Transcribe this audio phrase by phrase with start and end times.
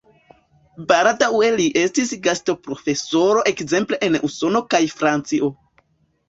[0.91, 5.53] Baldaŭe li estis gastoprofesoro ekzemple en Usono kaj Francio.